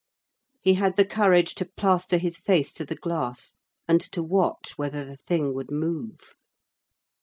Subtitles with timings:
[0.63, 3.53] He had the courage to plaster his face to the glass,
[3.87, 6.33] and to watch whether the thing would move.